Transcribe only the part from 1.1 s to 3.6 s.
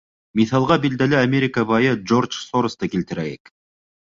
Америка байы Джордж Соросты килтерәйек.